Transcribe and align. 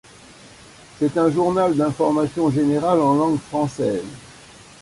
C'est 0.97 1.15
un 1.15 1.29
journal 1.29 1.75
d'informations 1.77 2.49
générales 2.49 3.01
en 3.01 3.13
langue 3.13 3.37
française. 3.39 4.03